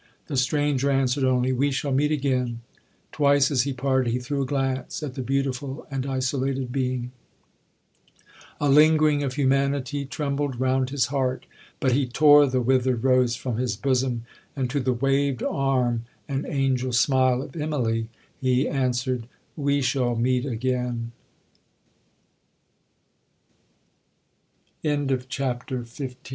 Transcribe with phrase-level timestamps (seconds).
[0.25, 2.61] The stranger answered only, 'We shall meet again.'
[3.11, 7.11] Twice, as he parted, he threw a glance at the beautiful and isolated being;
[8.59, 13.75] a lingering of humanity trembled round his heart,—but he tore the withered rose from his
[13.77, 14.25] bosom,
[14.55, 18.07] and to the waved arm and angel smile of Immalee,
[18.41, 20.97] he answered, 'We shall meet aga